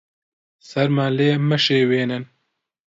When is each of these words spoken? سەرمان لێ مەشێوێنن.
سەرمان 0.69 1.11
لێ 1.17 1.29
مەشێوێنن. 1.49 2.23